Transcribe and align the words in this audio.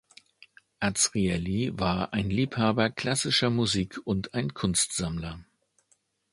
Azrieli 0.79 1.77
war 1.77 2.11
ein 2.11 2.31
Liebhaber 2.31 2.89
klassischer 2.89 3.51
Musik 3.51 3.99
und 4.03 4.33
ein 4.33 4.51
Kunstsammler. 4.55 5.45